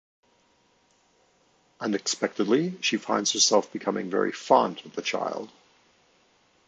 Unexpectedly, 1.79 2.75
she 2.81 2.97
finds 2.97 3.33
herself 3.33 3.71
becoming 3.71 4.09
very 4.09 4.31
fond 4.31 4.81
of 4.83 4.95
the 4.95 5.01
child. 5.03 5.51